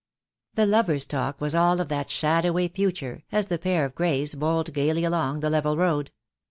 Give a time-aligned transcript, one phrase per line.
[0.55, 4.73] The lovers' talk was all of that shadowy future, as the pair of greys bowled
[4.73, 6.09] gaily along the level road.